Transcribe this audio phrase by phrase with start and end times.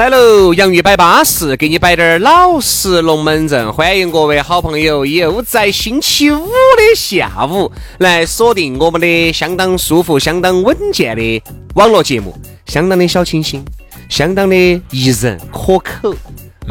[0.00, 3.70] 来喽，洋芋摆巴适，给你摆点儿老实龙门阵。
[3.70, 11.42] 欢迎各位好朋友又在星期五的下午来锁定我们的相当舒服、相当稳健的
[11.74, 13.62] 网络节目，相当的小清新，
[14.08, 14.56] 相当的
[14.90, 16.14] 宜人可口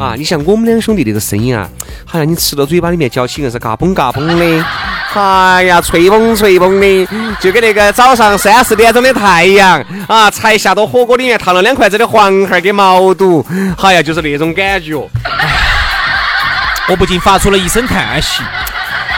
[0.00, 0.14] 啊！
[0.16, 1.68] 你像我们两兄弟这个声音啊，
[2.06, 4.64] 好像你吃到嘴巴里面嚼起硬是嘎嘣嘎嘣的。
[5.12, 7.06] 哎呀，脆嘣脆嘣的，
[7.40, 13.44] 就跟那个早上三四点钟的太阳啊，才下到火锅里面烫了两筷子的黄孩跟毛肚，
[13.76, 14.94] 哎呀，就是那种感觉。
[16.88, 18.42] 我不禁发出了一声叹息。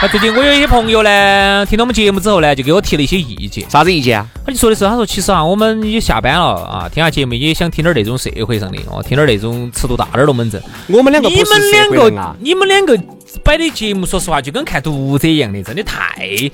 [0.03, 3.69] 那 最近我有一些朋友呢，听到我们节目之后呢，就给我提了一些意见。
[3.69, 4.27] 啥子意见啊？
[4.45, 10.61] 他就说的是，他说其实啊，我们也下班了啊，听下节目也想听点那种社会上的哦，听点那种尺度大点儿龙门阵。
[10.87, 12.99] 我们两个，你们两个，你们两个
[13.45, 16.51] 摆的节目，说实话就跟看读者一样的，真的太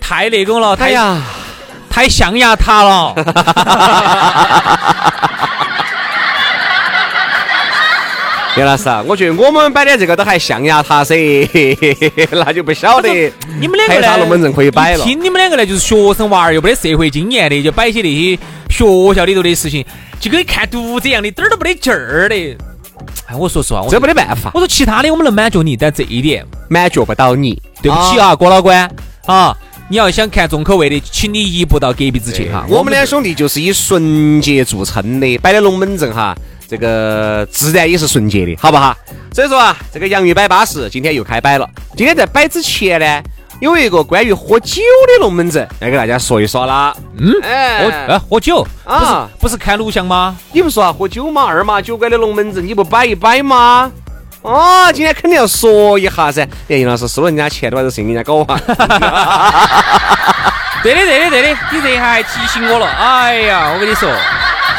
[0.00, 1.20] 太那个了，太呀，
[1.90, 3.12] 太象牙塔了。
[8.56, 11.14] 杨老师啊，我觉得我们摆的这个都还象牙塔噻，
[12.32, 13.08] 那就不晓得
[13.60, 15.04] 你们两个呢，龙门阵可以摆了。
[15.04, 18.38] 听你们两个呢，就是学生娃儿又没得社会经验的，就摆些那些
[18.70, 19.84] 学校里头的事情，
[20.18, 22.56] 就跟看犊子一样的，点儿都没得劲儿的。
[23.26, 24.50] 哎，我说实话，我这没得办法。
[24.54, 27.60] 我说其他的我们能满足你，但这一点满足不到你。
[27.82, 28.90] 对不起啊，郭老官
[29.26, 29.54] 啊，
[29.90, 32.64] 你要想看重口味的，请你移步到隔壁子去哈。
[32.70, 36.34] 我们两兄弟就是以纯洁著称的，摆的龙门阵哈。
[36.68, 38.96] 这个自然也是纯洁的，好不好？
[39.32, 41.68] 所以说啊，这个洋芋摆巴士今天又开摆了。
[41.96, 43.22] 今天在摆之前呢，
[43.60, 46.94] 有一个关于喝酒的龙门阵要给大家说一说啦。
[47.18, 50.36] 嗯，哎，喝喝酒啊，不是看录像吗？
[50.52, 53.92] 你不说啊，喝酒嘛，二马酒馆的龙门阵你不摆一摆吗？
[54.42, 56.42] 哦，今天肯定要说一下噻。
[56.68, 58.58] 哎，杨老师收了人家钱，都还是信人家搞啊？
[60.82, 62.86] 对的，对的，对的，你这下还提醒我了。
[62.86, 64.08] 哎呀，我跟你说。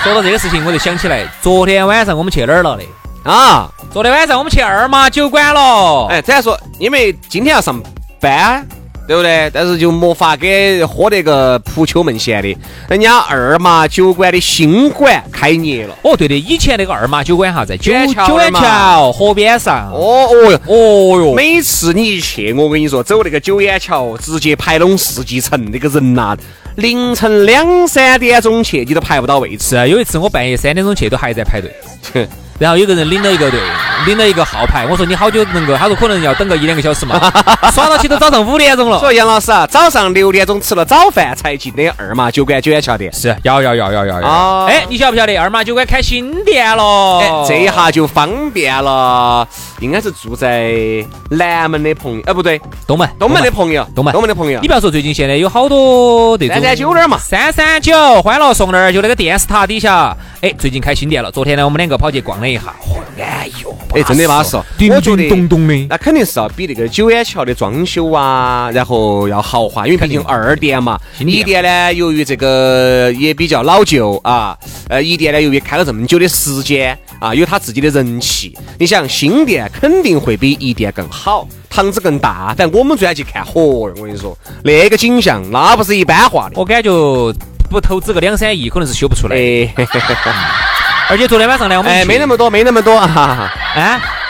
[0.03, 2.83] 说到这个事情，我就想起来，昨天晚上我们去哪儿了的
[3.29, 3.69] 啊？
[3.91, 6.07] 昨天晚上我们去二马酒馆了。
[6.09, 7.81] 哎，这样说，因为今天要上
[8.21, 8.65] 班，
[9.07, 9.49] 对不对？
[9.53, 12.57] 但是就没法给喝那个扑球门线的。
[12.87, 15.95] 人家二马酒馆的新馆开业了。
[16.03, 17.97] 哦，对的，以前那个二马酒馆哈，在九九
[18.39, 19.91] 眼桥河边上。
[19.91, 26.37] 哦哦哟，哦哟，每次你一去，我跟你说，走那个九眼桥，直接排拢世纪城，那个人呐。
[26.77, 29.75] 凌晨两三点钟去，你都排不到位置。
[29.75, 31.73] 啊，有一次我半夜三点钟去，都还在排队。
[32.59, 33.59] 然后有个人领了一个队，
[34.05, 34.85] 领了一个号牌。
[34.85, 35.75] 我说你好久能够？
[35.75, 37.19] 他说可能要等个一两个小时嘛。
[37.73, 38.99] 耍到起都早上五点钟了。
[38.99, 43.11] 说杨老师啊，早上六点钟吃了早饭才进的二马酒馆九眼桥店。
[43.13, 44.65] 是，要要要要要要。
[44.65, 47.19] 哎，你晓不晓得二马酒馆开新店了？
[47.19, 49.47] 哎，这一下就方便了。
[49.79, 50.73] 应该是住在
[51.29, 54.59] 南门的朋友，哎，不对，东门，东门的朋友，东门，东门的朋友。
[54.61, 60.15] 你不要说，最近现在有好多这种三三九那儿嘛，三三九欢乐颂那儿，就那个电视塔底下。
[60.41, 61.31] 哎，最近开新店了。
[61.31, 62.73] 昨天呢，我们两个跑去逛了一下，
[63.19, 70.99] 哎呦，哎，真的巴适，我觉得咚咚的，那肯定是要比那个九眼桥的装修啊，然后要豪华，因为毕竟二店嘛。
[71.19, 74.57] 一店呢，由于这个也比较老旧啊，
[74.89, 78.57] 呃，一店呢，由于开了这么久的时间啊，有他自己的人气。
[78.77, 82.53] 你想，新店肯定会比一店更好，堂子更大。
[82.57, 86.55] 反正我们最爱去看活儿，我跟你说，那个景象那不是一般化的。
[86.55, 86.89] 我感觉。
[87.69, 89.35] 不投资个两三亿，可能是修不出来。
[91.09, 93.51] 而且昨天晚上呢，我们哎，没那么多，没那么多啊。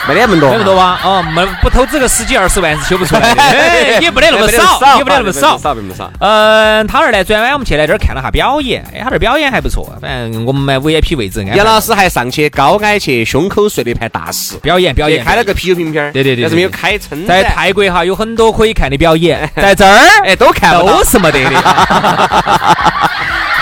[0.06, 1.00] 没那么多，没那么多吧？
[1.04, 6.10] 哦，没不投资个十几二十万是修不出来的， 也不得那么少，也不得那么少，少那么少。
[6.20, 11.44] 嗯，他那儿呢，昨天晚上我们去来这儿看了下表演，哎，他这儿表演还不错，反正我们买 VIP 位置。
[11.54, 17.26] 杨老师还上去高矮去胸口碎了一盘大石，表演表演，开了个啤酒瓶瓶儿，对对对，但是没有开撑。
[17.26, 21.60] 在泰国哈有很多可以看的表演， 在这儿哎都看都是没得的。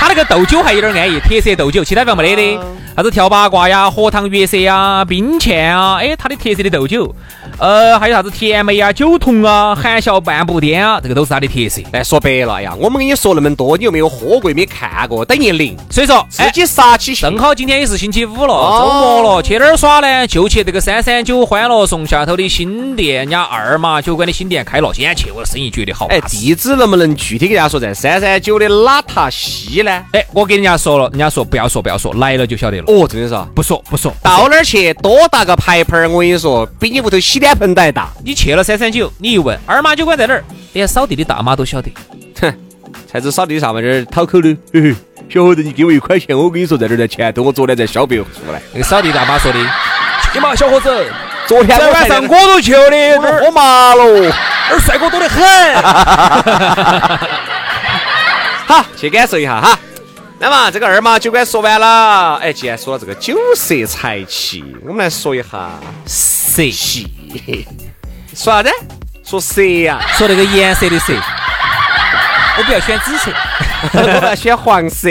[0.06, 2.64] 他那个豆酒还有点安逸，特色豆酒，其他地方没得的。
[2.94, 7.12] 啥子跳八卦呀、荷塘月色呀、冰倩啊，哎，它的特色的豆酒，
[7.58, 11.82] 呃，还有啥子甜梅啊、酒童啊、含笑半步癫啊，这个都是它的特色。
[11.92, 15.76] 哎，说白了呀，我们跟你说那么多，你又没有喝过，没看过，等于零。
[15.90, 20.26] 所以说，自己杀起正好今天也是星期五了，周末了，去哪儿耍呢？
[20.28, 26.06] 就去这个三三九欢乐颂下头的新店，人家二马酒馆的新店开了，今天去，我生意绝对好。
[26.06, 29.95] 哎，地址能不能具体给大家说，在三三九的哪塔西呢？
[30.12, 32.84] 哎，我给人家说了，人家说不要说不要说，来了就晓得了。
[32.86, 38.08] 哦，真的是啊，不说不说，到那儿去多大个牌牌儿，我跟你说，比你屋头洗脸盆都还大。
[38.24, 41.92] 你去了三三九，你一问二马酒馆在哪儿，连扫地的大妈都晓得。
[42.40, 42.54] 哼，
[43.10, 44.94] 才子扫地上面这儿讨口的，嘿嘿，
[45.28, 48.22] 小伙子，你给我一块钱，我跟你说，在这儿在前头，我昨天在小白出
[48.52, 49.58] 来，那个扫地大妈说的，
[50.32, 51.06] 去嘛，小伙子，
[51.46, 54.04] 昨天晚上我都去的，这儿喝麻了，
[54.68, 55.42] 这儿帅哥多得很。
[58.66, 59.78] 好，去感受一下哈。
[60.38, 65.70] 那么这个二麻酒馆说完了，哎，既然说了这个酒色财气，我们来说一下
[66.04, 67.06] 色气。
[68.34, 68.70] 说啥子？
[69.24, 69.98] 说色呀？
[70.18, 71.14] 说那个颜色的色。
[72.58, 73.30] 我不要选紫色，
[73.94, 75.08] 我要选黄色。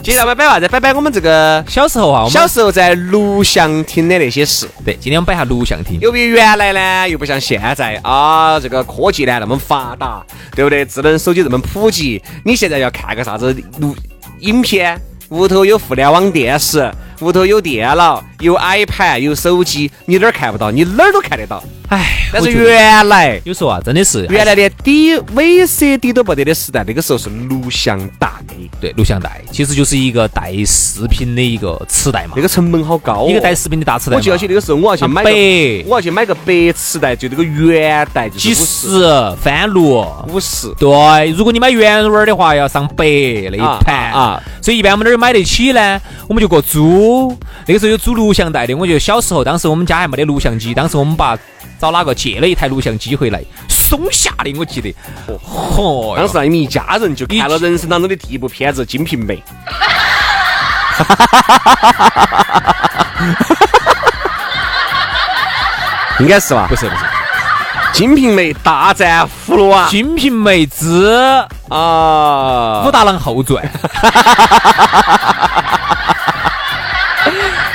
[0.00, 0.68] 今天我们摆啥子？
[0.68, 4.66] 摆摆我们这个小时候啊，小时候在录像厅的那些事。
[4.84, 5.98] 对，今天我们摆下录像厅。
[6.00, 10.24] 由于原来呢，又不像现在啊，这个科技呢那么发达，
[10.54, 10.84] 对不对？
[10.84, 13.94] 智能手机这么普及，你现在要看个啥子录
[14.40, 14.98] 影片，
[15.30, 20.70] 屋头有互联网电视，屋头有电脑，有 iPad，有手机，你哪儿看不到？
[20.70, 21.62] 你哪儿都看得到。
[21.88, 28.28] 唉，但是原来有时候啊，真的是原来连 D VCD 都不得的时代，那个时候是录像带，
[28.78, 32.34] 对，录像带其实就是一个带视频的一个磁带嘛。
[32.36, 34.16] 那个成本好高，一个带视频的大磁带。
[34.16, 35.30] 我记得起那个时候，我要去买个，
[35.86, 39.02] 我要去买个白磁带，就那个原带，几十
[39.40, 40.68] 翻录五十。
[40.78, 44.40] 对，如果你买原味儿的话，要上百那一盘啊。
[44.60, 45.98] 所以一般我们哪儿买得起呢？
[46.28, 47.07] 我们就过租。
[47.66, 51.36] 那个时候有租录像带的，我觉得小时候，当时我们家还没得录像机，当时我们爸。
[51.80, 54.92] 找哪个借了一台录像机回来，松下的，我记得。
[55.28, 56.16] 嚯！
[56.16, 59.36] 当时你们一家人就看了人生当中的第一部片子《金瓶梅》。
[66.18, 66.66] 应该是吧？
[66.68, 67.04] 不是不是，
[67.92, 71.14] 《金瓶梅》大战葫芦娃，《金瓶梅》之
[71.68, 73.62] 啊武大郎后传。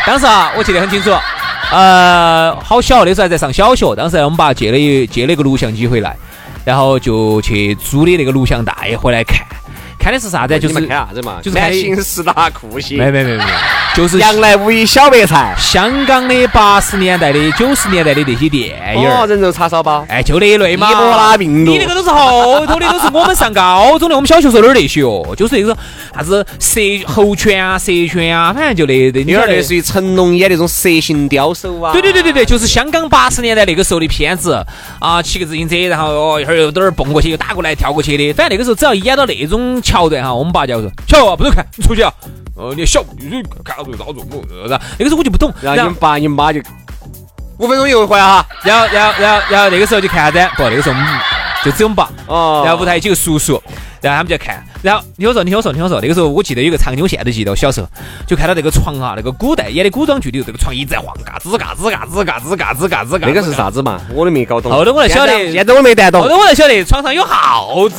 [0.08, 1.12] 当时啊，我记得很清楚。
[1.72, 3.96] 呃，好小，那时候还在上小学。
[3.96, 6.16] 当时我们爸借了一借了一个录像机回来，
[6.66, 9.40] 然后就去租的那个录像带回来看。
[10.04, 10.60] 看的是啥子？
[10.60, 11.40] 就是看啥子嘛？
[11.42, 12.98] 就是看新十大酷刑。
[12.98, 13.44] 没没没没，
[13.96, 15.56] 就是杨来无一小白菜。
[15.58, 19.08] 香港的八十年代的、九十年代的那些电影。
[19.08, 20.06] 哦，人肉叉烧包。
[20.10, 20.92] 哎，就那一类嘛。
[20.92, 21.72] 伊波拉病毒。
[21.72, 24.16] 你那个都是后头的，都是我们上高中的。
[24.16, 25.34] 我们小学时候那些哦？
[25.38, 25.78] 就是那种
[26.14, 29.20] 啥子蛇猴拳啊、蛇拳啊，反正就那那。
[29.22, 31.94] 有点类似于成龙演那种蛇形刁手啊。
[31.94, 34.62] 对对对对对，就是香港八十年代那个时候的片子
[35.00, 38.34] 啊，骑个自行车，然后哦一会儿又在那儿蹦过去，又打过来跳过去的。
[38.34, 40.82] 反正那个时候只要演到那种桥段哈，我们爸就。
[40.82, 42.12] 说：“小啊，不准看，你出去啊！
[42.56, 43.30] 哦，你小，你
[43.64, 44.82] 看到这个遭中，是吧？
[44.98, 46.60] 那个时候我就不懂，然后你爸你妈就
[47.60, 48.44] 五分钟以后回来哈。
[48.64, 50.52] 然后，然后，然后，然后那个时候就看啥子？
[50.58, 51.20] 不，那个时候我们
[51.64, 52.10] 就只有我们爸。
[52.26, 52.64] 哦。
[52.66, 53.62] 然后屋头有几个叔叔。
[54.04, 57.88] 然后他们就看，然后你听我说，你听我说，你听我说，那个时候我记得有个场景，我现在都记得，小时候
[58.28, 63.28] 就看到那个床啊，那个古代演的古装剧里头，这个床一直在晃，嘎吱嘎吱嘎吱嘎吱嘎吱嘎吱嘎。
[63.28, 64.02] 那个是啥子嘛？
[64.14, 64.70] 我都没搞懂。
[64.70, 66.22] 后头我才晓得，现在我没带懂。
[66.22, 67.96] 后头我才晓得，床上有耗子。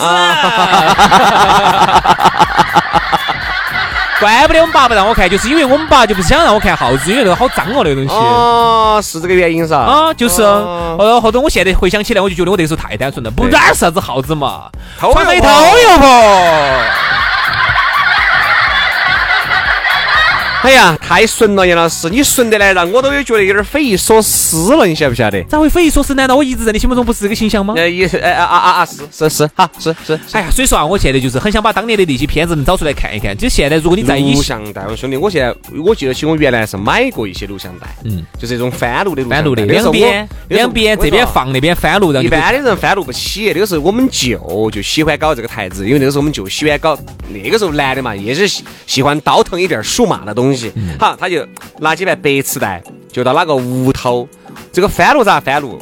[4.24, 8.14] 怪不得我们爸不让我看，就是因为我们爸就不是想让我看耗子，因为那个好脏哦，那个东西。
[8.14, 9.76] 哦，是这个原因噻。
[9.76, 10.42] 啊，就是。
[10.42, 16.08] 呃，后头我现在回想起来，我就觉得我那时候太单纯了，不哪是啥子耗子嘛，床上一偷油婆。
[20.64, 25.44] 哎呀，太纯了，杨老师，你纯得来，让我都有觉得有点匪夷所思了，你晓不晓得？
[25.44, 26.14] 咋会匪夷所思？
[26.14, 27.74] 难道我一直在你心目中不是这个形象吗？
[27.76, 30.18] 呃，也哎啊啊啊，是是是，好是是。
[30.32, 33.36] 哎呀，所以说啊，我现在就是很想把当年的那些片子能找出来看一看。
[33.36, 35.54] 就现在，如果你在录像带，我兄弟，我现在
[35.84, 43.52] 我记得起我原来是买过一些录像带，嗯，就是这种翻录的翻录的，两边两边这边放那边翻录，一般的人翻录不起。
[43.52, 48.48] 那个时候我们舅就喜欢搞这个台子，因为那个时候我们就喜欢搞，那个时候男的嘛也是
[48.86, 50.53] 喜欢倒腾一点数码的东西，
[50.98, 51.46] 好，他就。
[51.80, 52.80] 拿几盘白磁带，
[53.10, 54.28] 就到哪个屋头，
[54.72, 55.76] 这个翻录咋翻录？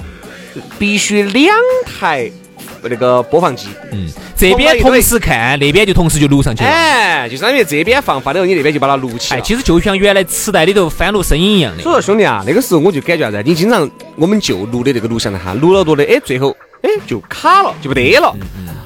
[0.79, 2.31] 必须两台
[2.83, 6.71] 那个播放机，嗯，这边同时看，那边就同时就录上去了。
[6.71, 9.35] 哎，就相当于这边放放的时候，你那边就把它录起。
[9.35, 11.83] 哎，其实就像原来磁带里头翻录声音一样的。
[11.83, 13.43] 所以说兄弟啊，那个时候我就感觉啥子？
[13.45, 18.35] 你经常我们就录的那个录像的哈，录了多的，哎，最后哎就卡了，就不得了。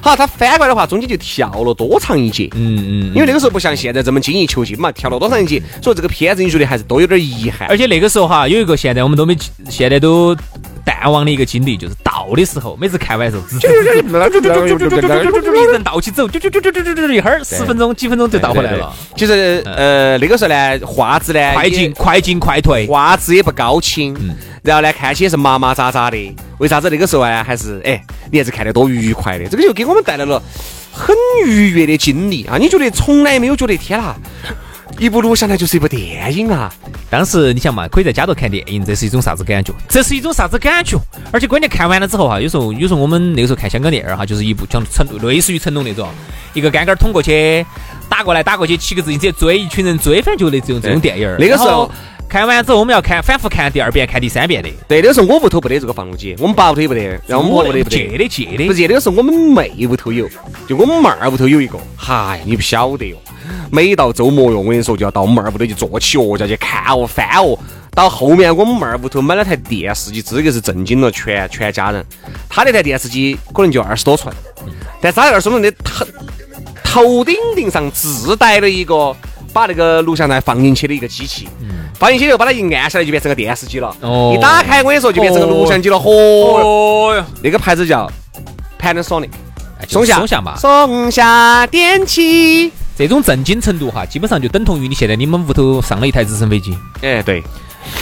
[0.07, 2.49] 好，他翻过来的话，中间就跳了多长一截。
[2.55, 3.13] 嗯嗯。
[3.13, 7.67] 因为那个时候不像现在这么精益求精嘛，跳了多长一截，所以这个片子你觉得还是多有点遗憾。
[7.67, 9.35] 而且那个时候哈，有一个现在我们都没，
[9.69, 10.33] 现在都
[10.87, 18.95] 淡忘的一个经历，就是到的时候，每次看完的时候，就就就就就就就就就，倒起走，就就就就就就，一会儿十分钟几分钟就倒回来了。
[19.17, 24.15] 其实呃，那个时候呢，画质呢，快进快进快退，画质也不高清，
[24.63, 26.35] 然后呢，看起也是麻麻扎扎的。
[26.59, 28.01] 为啥子那个时候啊，还是哎，
[28.31, 30.41] 你还是看的多愉快的，这个就给我们带来了
[30.93, 31.13] 很
[31.45, 32.57] 愉悦的经历啊。
[32.57, 34.15] 你觉得从来没有觉得天哪。
[34.99, 36.73] 一部录下来就是一部电影啊！
[37.07, 39.71] 当时你想嘛，可以在家头看电影，这是一种啥子感觉？
[39.87, 40.99] 这是一种啥子感觉？
[41.31, 46.09] 而且关键看完了之后哈，有时候有时候我们那个时候看香港电影哈，就是一部像成类似于成龙那种，
[46.53, 47.63] 一个杆杆捅过去，
[48.09, 51.35] 打过来打过去，骑个自行车追一群人追，反正就那这种这种电影。
[51.37, 51.91] 那个时候
[52.27, 54.69] 看完之后，我们要看反复看第二遍、看第三遍的。
[54.87, 57.95] 对，那个时候我屋头不得这个放录机，我们爸屋头也不得，然后我们屋头也不得。
[57.95, 60.27] 借的借的，不借那个时候我们妹屋头有，
[60.67, 61.77] 就我们妹儿屋头有一个。
[61.95, 63.15] 嗨，你不晓得哟。
[63.71, 67.57] 每到周末哟，我跟你说就要到我们妹儿屋头去坐起哦，就去看哦翻哦。
[67.93, 72.05] 到后面我们妹儿屋头买了台电视机，这个是震惊了全全家人。
[72.47, 74.33] 他那台电视机可能就二十多寸，
[75.01, 76.05] 但是他二十多寸的头
[76.83, 79.15] 头顶顶上自带了一个
[79.51, 81.47] 把那个录像带放进去的一个机器，
[81.95, 83.95] 放进去以后把它一按下来就变成个电视机了。
[84.01, 85.97] 哦，一打开我跟你说就变成个录像机了。
[85.97, 88.07] 嚯哟，那个牌子叫
[88.79, 89.31] Panasonic，
[89.87, 92.71] 松下松下嘛，松下电器。
[92.97, 96.75] 这种震惊程度哈，基本上就等同于你现在你们屋头上了一台直升飞机。
[97.03, 97.43] 哎，对，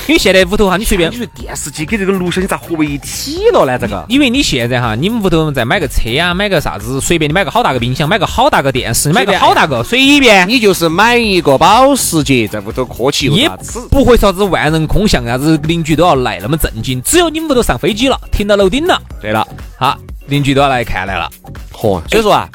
[0.08, 3.78] 因为现在屋头哈，你随便，你说电视机跟这个录像机咋合为一体了呢？
[3.78, 13.50] 这个，因为你现在哈，你们屋头再买个车啊，买个啥子，随便你买个好大个冰箱，买个好大个电视，买个好大个，随便，你就是买一个保时捷在屋头磕起，也
[13.92, 17.02] 不会啥子万人空巷，啥子邻居都要来那么震惊。
[17.02, 19.46] 只有你们屋头上飞机了，停到楼顶了，对了，
[19.78, 19.98] 好，
[20.28, 21.30] 邻居都要来看来了。
[21.74, 22.48] 嚯，所以说啊。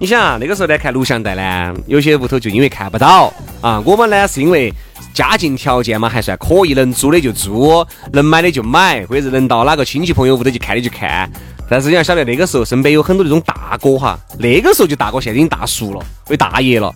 [0.00, 3.30] 你想啊，那个时候呢看录像带呢，有些屋头就因为看不到
[3.60, 3.78] 啊。
[3.84, 4.72] 我们呢是因为
[5.12, 11.30] 家境条件嘛还算可以，能租的就租，能买的就买，或者是能到哪个亲戚朋友屋头去看的就看。
[11.68, 16.90] 但是你要晓得，那个时候身边有很多那种大哥哈，那个时候就大哥，现在已经大叔了，为大爷了。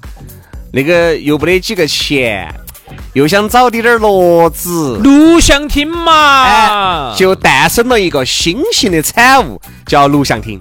[0.73, 2.51] 那个又没得几个钱，
[3.13, 10.59] 又想找点点乐子，录像厅嘛，就诞生了一个新型的产物，叫录像厅。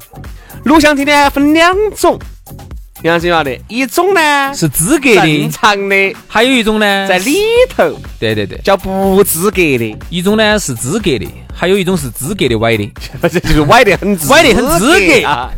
[0.65, 2.19] 录像厅呢分两种。
[3.03, 7.35] 杨子晓得，一种呢是资格的，正常的；还有一种呢在里
[7.75, 9.97] 头，对对对，叫不资格的。
[10.09, 12.89] 一种呢是资格的，还有一种是资格的歪的，
[13.21, 15.51] 这 就是歪的很，歪的很资格啊！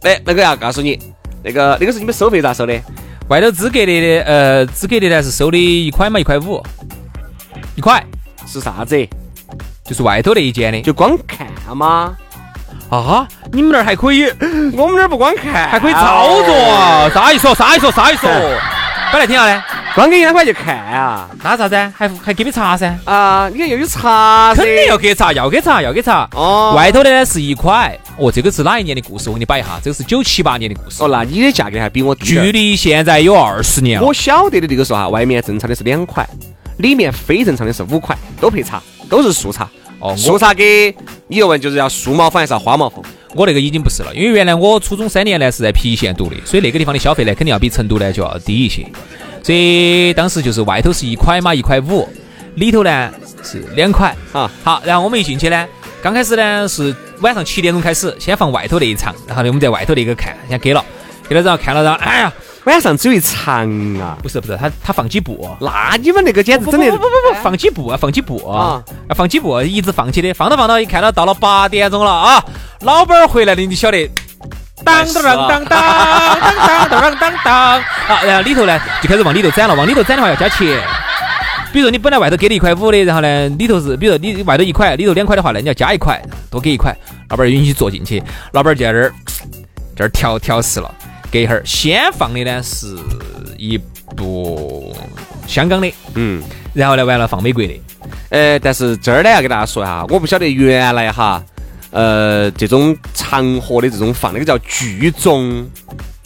[0.00, 0.98] 哎，那个要告诉你，
[1.44, 2.80] 那个那个是你们收费咋收的？
[3.28, 6.62] 外头资格的，呃，资格的呢是收的一块嘛，一块五，
[7.76, 8.02] 一块
[8.46, 8.96] 是啥子？
[9.84, 12.16] 就是外头那一间的，就光看吗？
[12.88, 14.24] 啊，你们那儿还可以，
[14.76, 17.10] 我们这儿不光看，还可以操作啊！
[17.12, 18.28] 啥一说，啥一说，啥一说，
[19.10, 19.60] 本来听下嘞，
[19.94, 21.28] 光给你两块就看啊？
[21.42, 21.74] 那啥子？
[21.96, 22.94] 还还给你茶噻？
[23.04, 26.28] 啊，你看又有茶肯定要给茶，要给茶，要给茶。
[26.34, 27.98] 哦，外头的呢是一块。
[28.18, 29.30] 哦，这个是哪一年的故事？
[29.30, 31.02] 我给你摆一下，这个是九七八年的故事。
[31.02, 32.26] 哦，那你的价格还比我低。
[32.26, 34.02] 距离现在有二十年。
[34.02, 36.28] 我晓得的这个时候哈，外面正常的是两块，
[36.78, 39.66] 里面非正常的是五块，都配茶，都是素茶。
[40.00, 40.94] 哦，素茶给
[41.26, 43.02] 你又问就是要素毛粉还是要花毛粉？
[43.34, 48.86] 我那个已经不是了，因为原来我初中三年呢是在郫县读的，所以那个地方的消费呢肯定要比成都呢就要低一些。
[49.42, 52.08] 所以当时就是外头是一块嘛，一块五，
[52.54, 53.10] 里头呢
[53.42, 54.50] 是两块啊。
[54.64, 55.66] 好，然后我们一进去呢，
[56.02, 60.84] 刚开始呢是晚上七点钟开始，先放外头那一场，然后呢我们在外头那个看，先给了，
[61.28, 62.32] 给了然后看了然后，哎呀。
[62.64, 63.66] 晚上只有一场
[63.98, 64.18] 啊！
[64.22, 65.56] 不是不是，他他放几部？
[65.58, 67.96] 那你们那个简直真的不不不不放几部啊？
[67.96, 68.84] 放几部啊？
[69.14, 69.58] 放几部？
[69.62, 72.44] 一直放起的，放到放到，一看到到了八点钟了啊！
[72.80, 74.08] 老板儿回来了，你晓得？
[74.84, 77.82] 当当当当当当当当当！
[77.82, 80.80] 好，然后里头呢就开始往里头攒了，往里头攒的话要加钱。
[81.72, 86.96] 比如你本来外头给了一块五的，然后呢里头是，比如你外头一块，里头两块的话呢，你要加一块，多给一块。
[87.28, 89.12] 老板儿允许坐进去，老板儿就在这儿
[89.96, 90.94] 这儿调调试了。
[91.30, 92.96] 隔一会儿，先放的呢是
[93.58, 93.76] 一
[94.16, 94.96] 部
[95.46, 96.42] 香港的，嗯，
[96.72, 97.80] 然后呢完了放美国的，
[98.30, 101.42] 呃，但是这儿呢要给大家说一下，我不晓得原来哈，
[101.90, 105.68] 呃，这种场合的这种放那个叫聚众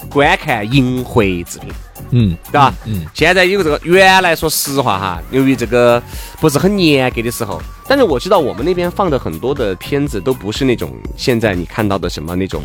[0.08, 1.68] 观看淫秽制品，
[2.10, 2.74] 嗯，对吧？
[2.84, 6.02] 嗯，现在有这个，原来说实话哈，由于这个
[6.40, 12.62] 不是很严格的时候，但是我知道我们那边放的很多的片子都不是那种现在你看到的什么那种。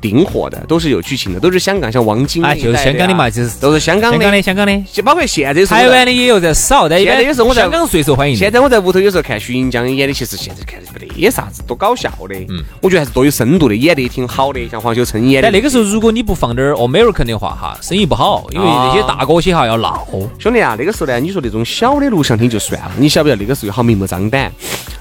[0.00, 8.36] 顶火的都是有剧情的，都是香港，像王晶啊，就是香港的嘛，就是都是香港的，香港的，就包括现在台湾的也有在少，但现在有时候我在香港最受欢迎。
[8.36, 12.34] 现在我在屋头有时候看徐英江演的，其实现在看的没得啥子，多搞笑的。
[12.48, 15.46] 嗯，我觉得还是多有深度的，演的也挺好的，像黄秋生演的。
[15.48, 20.06] 但那个时候如果你不放点儿 American 的话，哈，生意不好，因为那些大哥些哈要闹。
[20.38, 24.50] 兄弟啊，那个时候呢，你说那种小的录像厅就算了，你晓不晓得那个时候好明目张胆？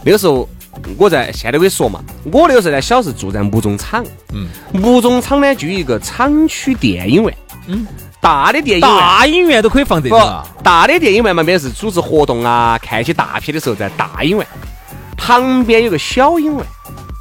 [0.03, 0.47] 那个时候
[0.97, 7.85] 我在现在我跟你说嘛，我那个时候呢，小时候住在木中厂，嗯，木中厂呢就有一个厂区电影院，嗯，
[8.19, 10.45] 大的电影院，大影院都可以放这个啊。
[10.63, 14.47] 大的电影院旁，边是组织活动啊，看一些大片的时候在大影院，
[15.15, 16.65] 旁边有个小影院。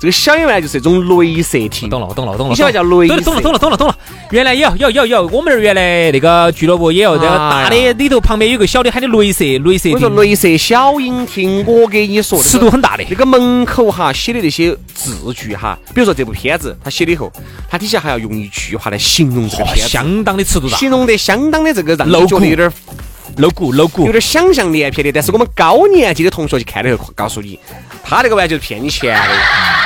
[0.00, 2.50] 这个小影院就是一种镭射厅，懂了，懂了，懂了。
[2.50, 3.20] 你晓得叫镭射？
[3.20, 3.98] 懂了，懂了，懂了，懂了。
[4.30, 5.26] 原来有，有，有，有。
[5.26, 9.92] 我们那儿原来那个俱乐部也有，这个大的里头旁边有个小的，喊的镭射，镭射。
[9.92, 13.04] 我说镭射小影厅，我给你说，尺度很大的。
[13.10, 17.32] 那个门口哈写的那些字句哈，比如说这部片子，他写了以后，
[17.68, 22.72] 他底下还要用一句话来形容这个片子，相当的尺度大，形容得相当的这个让你觉得有点。
[23.36, 25.12] 露骨露骨，有点想象连篇的。
[25.12, 27.56] 但是我们高年级的同学去看了以后，告诉你，
[28.02, 29.77] 他那个玩意就是骗你钱的。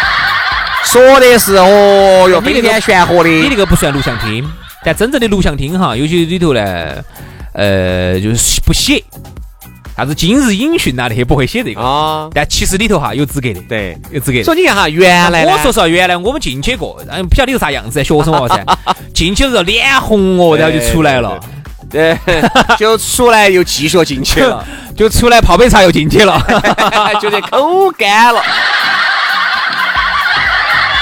[0.85, 3.29] 说的是哦哟，飞天玄火的。
[3.29, 4.45] 你那个不算录像厅，
[4.85, 6.61] 但真正的录像厅哈，有些里头呢，
[7.55, 9.03] 呃，就是不写
[9.97, 12.29] 啥子今日影讯呐那些不会写这个啊。
[12.35, 14.43] 但其实里头哈有资格的，对，有资格。
[14.43, 18.65] 所以你看哈，原来我说实话，原来我们进去过，嗯，不晓得里头啥样子，学生娃噻，
[19.15, 21.39] 进去的时候脸红哦，然后就出来了。
[21.91, 22.17] 对，
[22.79, 24.65] 就出来又继续进去了，
[24.97, 26.43] 就出来泡杯茶又进去了，
[27.21, 28.43] 觉得口干了。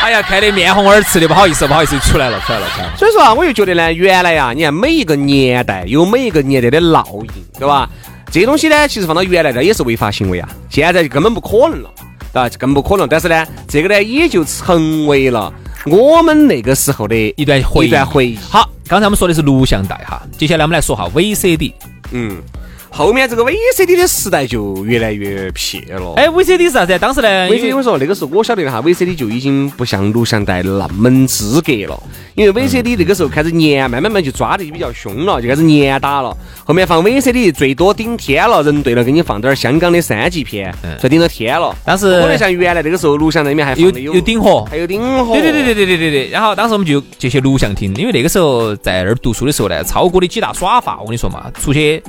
[0.00, 2.97] 哎呀，看得面红耳赤的，不好意思，不好意思，出来了，出来了，出来了。
[2.97, 7.88] 所以说啊，我就觉得呢，原来呀，你看每一个年代有每一个年代的烙印，对吧？
[8.33, 11.90] 这东西呢，其实放到原来呢也是违法行为啊，现在就根本不可能了，
[12.33, 12.49] 对吧？
[12.59, 13.07] 更不可能。
[13.07, 15.52] 但是呢，这个呢也就成为了
[15.85, 17.88] 我们那个时候的一段回忆。
[17.88, 18.38] 一段回忆。
[18.49, 21.73] 好，刚才我们说的是录像带哈，接下来我们来说哈 VCD。
[22.12, 22.38] 嗯。
[22.92, 26.14] 后面这个 VCD 的时代就越来越撇了。
[26.16, 26.99] 哎，VCD 是啥子？
[26.99, 32.02] 当时呢，VCD 我说那个时候我晓得的哈，VCD 就已经不像录像带那么资格了，
[32.35, 36.37] 因为 VCD 那个时候开始粘，慢慢慢就抓的就比较凶了，就开始粘打了。
[36.64, 41.75] 后面放 VCD 最多顶天了，人对了，给你放点香港的三级片，就顶到天了。
[41.85, 45.35] 当时可能像原来那个时候录像带里面还有有顶盒，还有顶盒。
[45.35, 46.28] 对对对对对对对对。
[46.30, 52.02] 然后当时我们就就去录像厅，因为那个时候在那儿读书的时候呢，超哥的几大耍法，我跟你说嘛，出去。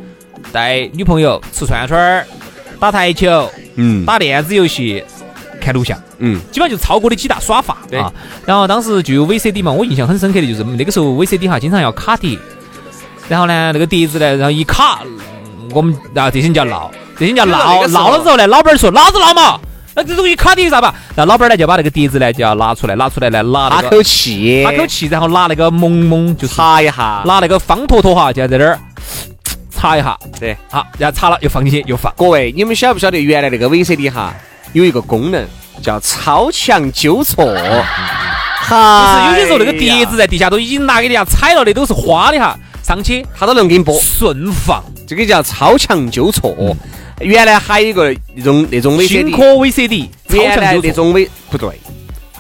[0.52, 2.26] 带女朋友吃串串儿、
[2.80, 5.04] 打台球、嗯，打电子游戏、
[5.62, 8.12] 看录像，嗯，基本上就超哥的几大耍法啊。
[8.46, 12.38] 然后当时就有 VCD 嘛，我印象很深刻的就是那个时候 VCD 哈，经常要卡碟。
[13.30, 15.00] 然后呢，那个碟子呢，然后一卡，
[15.74, 17.88] 我们然后这些人叫闹，这些叫闹。
[17.88, 19.58] 闹了之后呢，老板说：“老子闹嘛，
[19.96, 28.78] 那这东西卡碟啥吧？”然后老板呢就把那个碟子呢就要拿出来，拿出来来拿那个口气，哈口气，然后拿那个蒙蒙就擦一下，拿那个方坨坨哈就要在那儿。
[29.82, 32.14] 查一下，对，好，然后查了又放进去又放。
[32.16, 34.32] 各位，你们晓不晓得原来那个 VCD 哈
[34.74, 35.44] 有一个功能
[35.82, 37.44] 叫超强纠错？
[38.62, 46.56] 哈，就是有些时候那个碟子在地下都已经拿给人家踩了的，都是花的哈，上去它都能给你播顺放，这个叫超强纠错。
[47.20, 51.70] 原来还有一个那种那种 VCD，新科 VCD，原来那种 V 不对。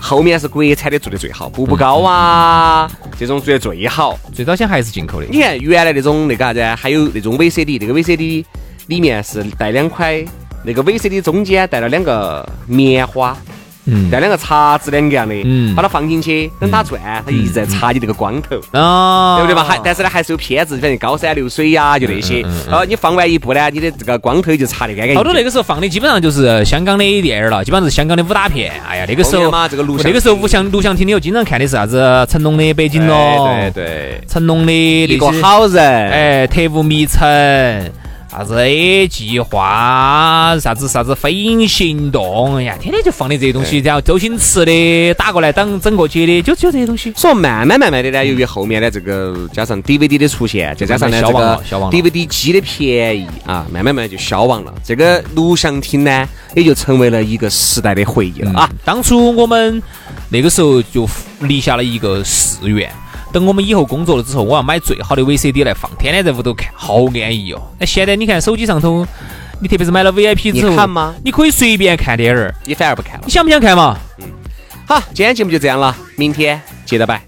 [0.02, 4.18] 后面是国产的做的最好，步步高啊，这种做的最好。
[4.34, 5.28] 最早先还是进口的。
[5.30, 8.44] 你看原来那种那个啥子，还有那种 VCD，那个 VCD
[8.88, 10.26] 里面是带两块，
[10.66, 13.38] 那个 VCD 中间带了两个棉花。
[14.12, 19.64] 带两个叉子两个样的，嗯，把它放进去，等它转，它一直在插你这个光头，啊，对不对嘛？
[19.64, 22.46] 还但是呢，还是有片子，反正高山流水呀，就那些。
[22.72, 25.16] 哦，你放完一部呢，你的这个光头就擦得干干净净。
[25.16, 28.72] 好多那个时候放的基本上就是香港的电影了，基本上是香港的武打片。
[28.88, 32.02] 哎呀，那个时候嘛，这个录像，那个时候录像录像厅里头经常看的是啥子？
[32.30, 33.18] 成龙的《北京龙》，
[33.74, 37.22] 对对，成龙的一个好人，哎，特务迷城。
[38.32, 43.80] 啥子 A 计划，啥子啥子飞鹰行动，哎呀，天天就放的这些东西。
[43.80, 47.12] 然后周星驰的打过来当整个节的，就只有这些东西。
[47.18, 54.74] 所以慢慢慢慢的呢，由于后面的这个加上 DVD 的出现，再加上呢这个 DVD 机的便宜啊，慢慢慢慢就消亡了。
[54.82, 58.70] 这个录像厅呢，也就成为了一个时代的回忆了啊。
[58.86, 59.84] 当初我们
[60.30, 61.06] 那个时候就
[61.42, 62.90] 立下了一个誓愿。
[63.32, 67.62] 等我们以后工作了之后，我要买最好的 VCD 来放，天天在屋头看，好安逸哦。
[67.80, 69.06] 那现在你看手机上头，
[69.62, 71.16] 你特别是买了 VIP 之后，你看吗？
[71.24, 73.22] 你可以随便看电影，你反而不看了。
[73.26, 73.98] 你想不想看嘛？
[74.20, 74.26] 嗯。
[74.86, 77.22] 好，今天节目就这样了，明天接着摆。